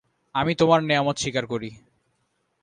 আমি 0.35 0.51
তোমার 0.55 0.79
নেয়ামত 0.83 1.15
স্বীকার 1.17 1.45
করি। 1.45 1.69